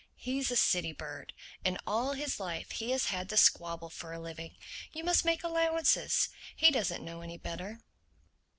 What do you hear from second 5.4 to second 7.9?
allowances. He doesn't know any better."